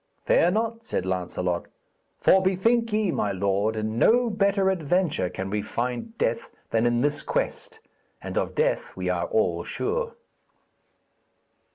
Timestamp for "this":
7.01-7.21